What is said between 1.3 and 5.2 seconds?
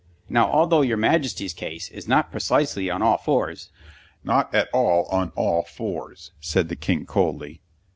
case is not precisely on all fours" "Not at all